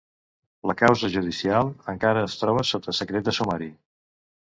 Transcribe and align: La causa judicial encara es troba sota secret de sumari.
La 0.71 0.75
causa 0.79 1.09
judicial 1.17 1.71
encara 1.95 2.25
es 2.31 2.41
troba 2.43 2.67
sota 2.73 2.99
secret 3.05 3.31
de 3.33 3.39
sumari. 3.41 3.73